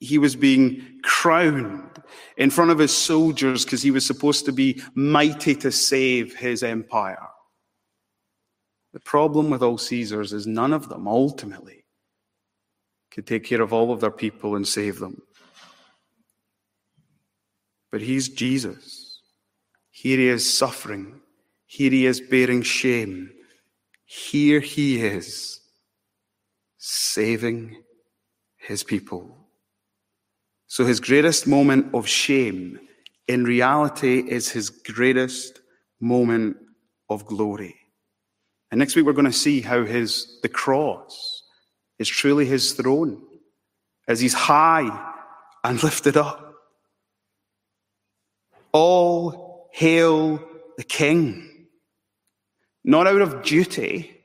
he 0.00 0.18
was 0.18 0.36
being 0.36 1.00
crowned 1.02 2.02
in 2.36 2.50
front 2.50 2.70
of 2.70 2.78
his 2.78 2.96
soldiers 2.96 3.64
because 3.64 3.82
he 3.82 3.90
was 3.90 4.06
supposed 4.06 4.44
to 4.46 4.52
be 4.52 4.80
mighty 4.94 5.54
to 5.56 5.72
save 5.72 6.34
his 6.36 6.62
empire. 6.62 7.28
The 8.92 9.00
problem 9.00 9.50
with 9.50 9.62
all 9.62 9.78
Caesars 9.78 10.32
is 10.32 10.46
none 10.46 10.72
of 10.72 10.88
them 10.88 11.06
ultimately 11.06 11.84
could 13.10 13.26
take 13.26 13.44
care 13.44 13.60
of 13.60 13.72
all 13.72 13.92
of 13.92 14.00
their 14.00 14.10
people 14.10 14.56
and 14.56 14.66
save 14.66 14.98
them. 14.98 15.20
But 17.90 18.02
he's 18.02 18.28
Jesus. 18.28 19.20
Here 19.90 20.18
he 20.18 20.28
is 20.28 20.52
suffering. 20.52 21.20
Here 21.66 21.90
he 21.90 22.06
is 22.06 22.20
bearing 22.20 22.62
shame. 22.62 23.30
Here 24.04 24.60
he 24.60 25.02
is 25.02 25.60
saving 26.78 27.82
his 28.56 28.82
people. 28.82 29.36
So 30.66 30.84
his 30.84 31.00
greatest 31.00 31.46
moment 31.46 31.94
of 31.94 32.06
shame 32.06 32.78
in 33.26 33.44
reality 33.44 34.20
is 34.20 34.50
his 34.50 34.70
greatest 34.70 35.60
moment 36.00 36.56
of 37.10 37.26
glory. 37.26 37.76
And 38.70 38.78
next 38.78 38.96
week 38.96 39.04
we're 39.04 39.12
going 39.12 39.24
to 39.24 39.32
see 39.32 39.60
how 39.60 39.84
his, 39.84 40.38
the 40.42 40.48
cross 40.48 41.42
is 41.98 42.08
truly 42.08 42.46
his 42.46 42.72
throne 42.72 43.22
as 44.06 44.20
he's 44.20 44.34
high 44.34 45.14
and 45.64 45.82
lifted 45.82 46.16
up. 46.16 46.47
All 48.80 49.68
hail 49.72 50.40
the 50.76 50.84
king. 50.84 51.66
Not 52.84 53.08
out 53.08 53.20
of 53.20 53.42
duty, 53.42 54.16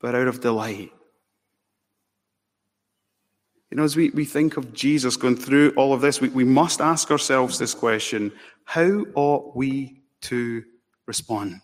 but 0.00 0.16
out 0.16 0.26
of 0.26 0.40
delight. 0.40 0.90
You 3.70 3.76
know, 3.76 3.84
as 3.84 3.94
we, 3.94 4.10
we 4.10 4.24
think 4.24 4.56
of 4.56 4.72
Jesus 4.74 5.16
going 5.16 5.36
through 5.36 5.70
all 5.76 5.92
of 5.92 6.00
this, 6.00 6.20
we, 6.20 6.30
we 6.30 6.42
must 6.42 6.80
ask 6.80 7.12
ourselves 7.12 7.60
this 7.60 7.74
question 7.74 8.32
How 8.64 9.04
ought 9.14 9.54
we 9.54 10.02
to 10.22 10.64
respond? 11.06 11.60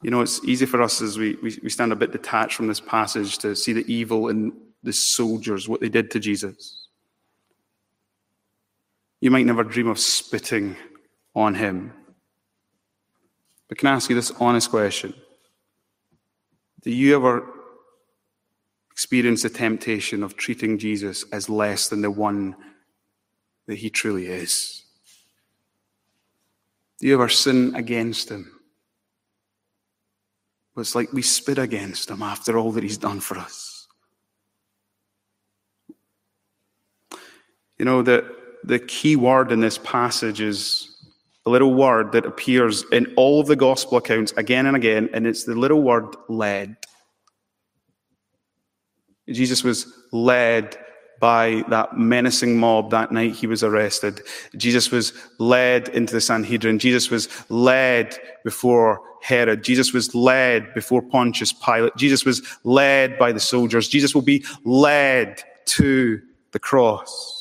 You 0.00 0.12
know, 0.12 0.20
it's 0.20 0.44
easy 0.44 0.66
for 0.66 0.80
us 0.80 1.02
as 1.02 1.18
we, 1.18 1.34
we, 1.42 1.58
we 1.60 1.70
stand 1.70 1.90
a 1.90 1.96
bit 1.96 2.12
detached 2.12 2.54
from 2.54 2.68
this 2.68 2.78
passage 2.78 3.38
to 3.38 3.56
see 3.56 3.72
the 3.72 3.92
evil 3.92 4.28
in 4.28 4.52
the 4.84 4.92
soldiers, 4.92 5.68
what 5.68 5.80
they 5.80 5.88
did 5.88 6.12
to 6.12 6.20
Jesus. 6.20 6.83
You 9.24 9.30
might 9.30 9.46
never 9.46 9.64
dream 9.64 9.88
of 9.88 9.98
spitting 9.98 10.76
on 11.34 11.54
him. 11.54 11.94
But 13.68 13.78
can 13.78 13.88
I 13.88 13.92
ask 13.92 14.10
you 14.10 14.14
this 14.14 14.30
honest 14.38 14.68
question? 14.68 15.14
Do 16.82 16.90
you 16.90 17.16
ever 17.16 17.50
experience 18.92 19.42
the 19.42 19.48
temptation 19.48 20.22
of 20.22 20.36
treating 20.36 20.76
Jesus 20.76 21.24
as 21.32 21.48
less 21.48 21.88
than 21.88 22.02
the 22.02 22.10
one 22.10 22.54
that 23.66 23.76
he 23.76 23.88
truly 23.88 24.26
is? 24.26 24.84
Do 26.98 27.06
you 27.06 27.14
ever 27.14 27.30
sin 27.30 27.74
against 27.76 28.30
him? 28.30 28.60
It's 30.76 30.94
like 30.94 31.14
we 31.14 31.22
spit 31.22 31.56
against 31.56 32.10
him 32.10 32.20
after 32.20 32.58
all 32.58 32.72
that 32.72 32.82
he's 32.82 32.98
done 32.98 33.20
for 33.20 33.38
us. 33.38 33.88
You 37.78 37.86
know, 37.86 38.02
the, 38.02 38.43
the 38.66 38.78
key 38.78 39.16
word 39.16 39.52
in 39.52 39.60
this 39.60 39.78
passage 39.78 40.40
is 40.40 40.90
a 41.46 41.50
little 41.50 41.74
word 41.74 42.12
that 42.12 42.24
appears 42.24 42.84
in 42.90 43.12
all 43.16 43.40
of 43.40 43.46
the 43.46 43.56
gospel 43.56 43.98
accounts 43.98 44.32
again 44.32 44.66
and 44.66 44.76
again, 44.76 45.10
and 45.12 45.26
it's 45.26 45.44
the 45.44 45.54
little 45.54 45.82
word 45.82 46.16
led. 46.28 46.76
Jesus 49.28 49.62
was 49.62 49.92
led 50.12 50.76
by 51.20 51.62
that 51.68 51.96
menacing 51.96 52.58
mob 52.58 52.90
that 52.90 53.12
night 53.12 53.32
he 53.32 53.46
was 53.46 53.62
arrested. 53.62 54.22
Jesus 54.56 54.90
was 54.90 55.12
led 55.38 55.88
into 55.90 56.12
the 56.12 56.20
Sanhedrin. 56.20 56.78
Jesus 56.78 57.10
was 57.10 57.28
led 57.50 58.18
before 58.42 59.00
Herod. 59.22 59.64
Jesus 59.64 59.92
was 59.92 60.14
led 60.14 60.74
before 60.74 61.00
Pontius 61.00 61.52
Pilate. 61.52 61.96
Jesus 61.96 62.24
was 62.24 62.42
led 62.64 63.18
by 63.18 63.32
the 63.32 63.40
soldiers. 63.40 63.88
Jesus 63.88 64.14
will 64.14 64.22
be 64.22 64.44
led 64.64 65.42
to 65.66 66.20
the 66.52 66.58
cross. 66.58 67.33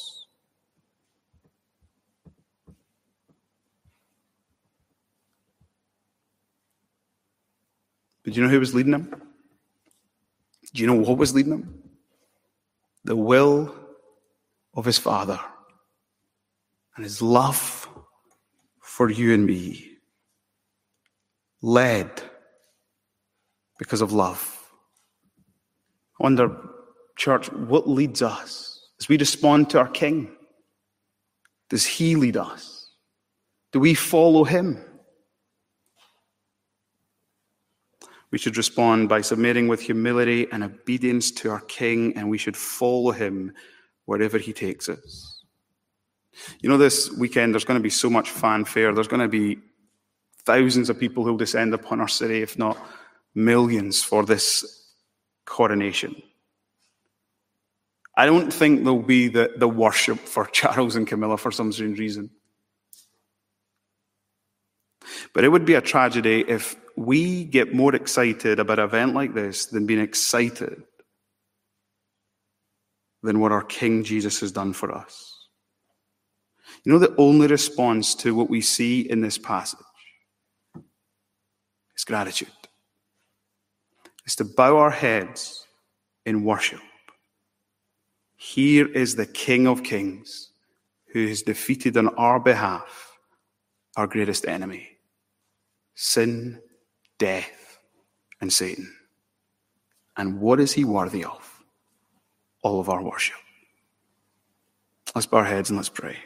But 8.24 8.34
do 8.34 8.40
you 8.40 8.46
know 8.46 8.52
who 8.52 8.60
was 8.60 8.74
leading 8.74 8.94
him? 8.94 9.22
Do 10.74 10.82
you 10.82 10.88
know 10.88 10.96
what 10.96 11.18
was 11.18 11.36
leading 11.36 11.54
him? 11.54 11.84
The 13.04 13.16
will 13.16 13.76
of 14.74 14.86
his 14.86 14.98
Father 14.98 15.40
and 16.96 17.04
his 17.04 17.22
love 17.22 17.88
for 18.82 19.10
you 19.10 19.34
and 19.34 19.46
me. 19.46 19.98
Led 21.62 22.22
because 23.78 24.02
of 24.02 24.12
love. 24.12 24.60
I 26.20 26.24
wonder, 26.24 26.56
church, 27.18 27.52
what 27.52 27.90
leads 27.90 28.22
us 28.22 28.90
as 29.00 29.10
we 29.10 29.18
respond 29.18 29.70
to 29.72 29.80
our 29.80 29.88
King? 29.88 30.36
Does 31.70 31.86
he 31.86 32.16
lead 32.16 32.38
us? 32.38 32.92
Do 33.72 33.80
we 33.80 33.94
follow 33.94 34.44
him? 34.44 34.84
We 38.34 38.40
should 38.40 38.58
respond 38.58 39.10
by 39.10 39.22
submitting 39.22 39.68
with 39.68 39.80
humility 39.80 40.48
and 40.52 40.64
obedience 40.64 41.30
to 41.34 41.52
our 41.52 41.60
King, 41.60 42.18
and 42.18 42.32
we 42.32 42.40
should 42.40 42.58
follow 42.58 43.12
him 43.12 43.54
wherever 44.06 44.40
he 44.40 44.54
takes 44.54 44.90
us. 44.90 45.44
You 46.60 46.68
know, 46.68 46.80
this 46.80 47.12
weekend 47.12 47.54
there's 47.54 47.64
going 47.64 47.80
to 47.80 47.84
be 47.84 47.92
so 47.92 48.10
much 48.10 48.32
fanfare. 48.32 48.92
There's 48.92 49.08
going 49.08 49.22
to 49.22 49.28
be 49.28 49.60
thousands 50.46 50.90
of 50.90 51.00
people 51.00 51.24
who'll 51.24 51.38
descend 51.38 51.76
upon 51.76 52.02
our 52.02 52.08
city, 52.08 52.42
if 52.42 52.58
not 52.58 52.76
millions, 53.36 54.02
for 54.02 54.26
this 54.26 54.96
coronation. 55.46 56.20
I 58.18 58.26
don't 58.26 58.52
think 58.52 58.84
there'll 58.84 59.04
be 59.04 59.28
the, 59.28 59.52
the 59.58 59.68
worship 59.68 60.18
for 60.18 60.46
Charles 60.52 60.96
and 60.96 61.06
Camilla 61.06 61.38
for 61.38 61.52
some 61.52 61.72
strange 61.72 62.00
reason. 62.00 62.32
But 65.34 65.44
it 65.44 65.50
would 65.50 65.66
be 65.66 65.76
a 65.76 65.82
tragedy 65.82 66.44
if 66.48 66.76
we 66.96 67.44
get 67.44 67.74
more 67.74 67.96
excited 67.96 68.60
about 68.60 68.80
an 68.80 68.86
event 68.86 69.14
like 69.14 69.34
this 69.34 69.66
than 69.66 69.86
being 69.86 70.00
excited 70.00 70.84
than 73.22 73.40
what 73.40 73.52
our 73.52 73.64
King 73.64 74.04
Jesus 74.04 74.40
has 74.42 74.52
done 74.52 74.74
for 74.74 74.92
us. 74.92 75.48
You 76.84 76.92
know, 76.92 77.00
the 77.00 77.16
only 77.18 77.48
response 77.48 78.14
to 78.16 78.36
what 78.36 78.50
we 78.50 78.62
see 78.62 79.02
in 79.02 79.22
this 79.22 79.38
passage 79.38 79.80
is 81.98 82.04
gratitude. 82.04 82.50
It's 84.26 84.36
to 84.38 84.46
bow 84.46 84.78
our 84.78 84.92
heads 84.92 85.66
in 86.26 86.44
worship. 86.44 86.82
Here 88.36 88.88
is 88.88 89.16
the 89.16 89.26
King 89.26 89.68
of 89.68 89.84
Kings 89.84 90.52
who 91.14 91.28
has 91.28 91.44
defeated 91.44 91.96
on 91.96 92.10
our 92.16 92.40
behalf 92.40 93.18
our 93.96 94.08
greatest 94.08 94.48
enemy 94.48 94.90
sin 95.96 96.60
death, 97.24 97.80
and 98.42 98.52
Satan. 98.52 98.94
And 100.18 100.42
what 100.42 100.60
is 100.60 100.74
he 100.74 100.84
worthy 100.84 101.24
of? 101.24 101.64
All 102.62 102.82
of 102.82 102.90
our 102.90 103.02
worship. 103.02 103.38
Let's 105.16 105.26
bow 105.26 105.38
our 105.38 105.46
heads 105.46 105.70
and 105.70 105.78
let's 105.78 105.88
pray. 105.88 106.18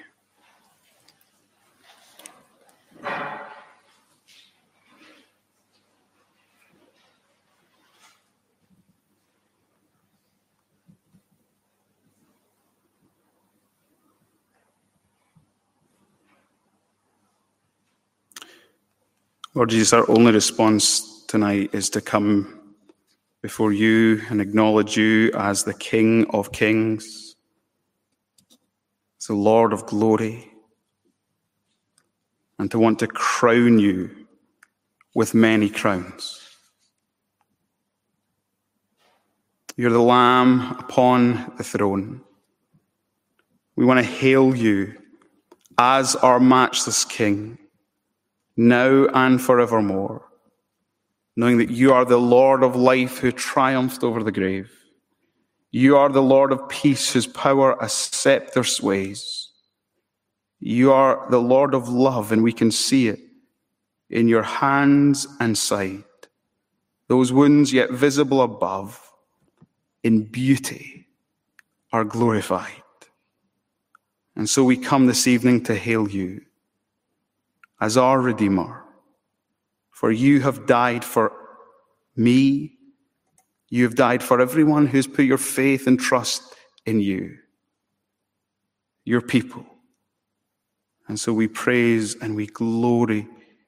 Lord 19.57 19.71
Jesus, 19.71 19.91
our 19.91 20.07
only 20.07 20.31
response 20.31 21.23
tonight 21.25 21.71
is 21.73 21.89
to 21.89 21.99
come 21.99 22.75
before 23.41 23.73
you 23.73 24.21
and 24.29 24.39
acknowledge 24.39 24.95
you 24.95 25.31
as 25.33 25.63
the 25.63 25.73
King 25.73 26.27
of 26.29 26.51
Kings, 26.51 27.35
as 29.19 29.25
the 29.25 29.33
Lord 29.33 29.73
of 29.73 29.87
glory, 29.87 30.51
and 32.59 32.69
to 32.69 32.77
want 32.77 32.99
to 32.99 33.07
crown 33.07 33.79
you 33.79 34.27
with 35.15 35.33
many 35.33 35.71
crowns. 35.71 36.39
You're 39.75 39.89
the 39.89 39.99
Lamb 39.99 40.75
upon 40.77 41.53
the 41.57 41.63
throne. 41.63 42.21
We 43.75 43.85
want 43.85 43.97
to 43.97 44.05
hail 44.05 44.55
you 44.55 44.93
as 45.79 46.15
our 46.15 46.39
matchless 46.39 47.03
King 47.03 47.57
now 48.57 49.05
and 49.13 49.39
forevermore, 49.39 50.25
knowing 51.35 51.59
that 51.59 51.69
you 51.69 51.93
are 51.93 52.03
the 52.03 52.17
Lord 52.17 52.63
of 52.63 52.75
life 52.75 53.19
who 53.19 53.31
triumphed 53.31 54.03
over 54.03 54.23
the 54.23 54.31
grave. 54.31 54.71
You 55.71 55.95
are 55.97 56.09
the 56.09 56.23
Lord 56.23 56.51
of 56.51 56.67
peace 56.67 57.13
whose 57.13 57.27
power 57.27 57.77
a 57.79 57.87
scepter 57.87 58.63
sways. 58.63 59.51
You 60.59 60.91
are 60.91 61.27
the 61.29 61.39
Lord 61.39 61.75
of 61.75 61.87
love, 61.87 62.31
and 62.31 62.41
we 62.41 62.51
can 62.51 62.71
see 62.71 63.07
it 63.07 63.19
in 64.09 64.27
your 64.27 64.41
hands 64.41 65.27
and 65.39 65.55
side. 65.55 66.03
Those 67.07 67.31
wounds 67.31 67.71
yet 67.71 67.91
visible 67.91 68.41
above, 68.41 68.99
in 70.03 70.23
beauty, 70.23 71.07
are 71.93 72.03
glorified. 72.03 72.71
And 74.35 74.49
so 74.49 74.63
we 74.63 74.77
come 74.77 75.05
this 75.05 75.27
evening 75.27 75.63
to 75.65 75.75
hail 75.75 76.09
you 76.09 76.41
as 77.79 77.97
our 77.97 78.19
Redeemer. 78.19 78.83
For 79.91 80.11
you 80.11 80.41
have 80.41 80.65
died 80.67 81.03
for 81.03 81.31
me. 82.15 82.73
You 83.69 83.83
have 83.83 83.95
died 83.95 84.23
for 84.23 84.39
everyone 84.39 84.87
who's 84.87 85.07
put 85.07 85.25
your 85.25 85.37
faith 85.37 85.87
and 85.87 85.99
trust 85.99 86.55
in 86.85 86.99
you, 86.99 87.37
your 89.03 89.21
people. 89.21 89.65
And 91.07 91.19
so 91.19 91.33
we 91.33 91.47
praise 91.47 92.15
and 92.15 92.35
we 92.35 92.47
glory, 92.47 93.27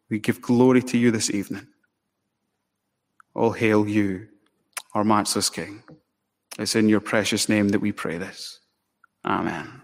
we 0.09 0.19
give 0.19 0.41
glory 0.41 0.81
to 0.83 0.97
you 0.97 1.11
this 1.11 1.29
evening. 1.31 1.67
All 3.35 3.51
hail 3.51 3.87
you, 3.87 4.27
our 4.93 5.03
matchless 5.03 5.49
King. 5.49 5.83
It's 6.57 6.75
in 6.75 6.89
your 6.89 6.99
precious 6.99 7.47
name 7.47 7.69
that 7.69 7.79
we 7.79 7.91
pray 7.91 8.17
this. 8.17 8.59
Amen. 9.25 9.78